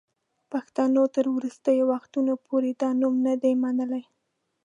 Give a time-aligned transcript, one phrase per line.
[0.51, 4.03] پښتنو تر وروستیو وختونو پوري دا نوم نه دی منلی.